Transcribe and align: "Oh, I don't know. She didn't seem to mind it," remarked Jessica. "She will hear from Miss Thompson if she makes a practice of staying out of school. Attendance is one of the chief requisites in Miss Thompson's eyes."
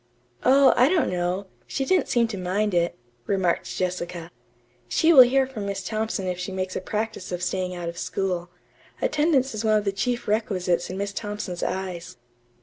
"Oh, 0.43 0.73
I 0.75 0.89
don't 0.89 1.11
know. 1.11 1.45
She 1.67 1.85
didn't 1.85 2.07
seem 2.07 2.27
to 2.29 2.35
mind 2.35 2.73
it," 2.73 2.97
remarked 3.27 3.65
Jessica. 3.77 4.31
"She 4.87 5.13
will 5.13 5.21
hear 5.21 5.45
from 5.45 5.67
Miss 5.67 5.83
Thompson 5.83 6.25
if 6.25 6.39
she 6.39 6.51
makes 6.51 6.75
a 6.75 6.81
practice 6.81 7.31
of 7.31 7.43
staying 7.43 7.75
out 7.75 7.87
of 7.87 7.99
school. 7.99 8.49
Attendance 8.99 9.53
is 9.53 9.63
one 9.63 9.77
of 9.77 9.85
the 9.85 9.91
chief 9.91 10.27
requisites 10.27 10.89
in 10.89 10.97
Miss 10.97 11.13
Thompson's 11.13 11.61
eyes." 11.61 12.17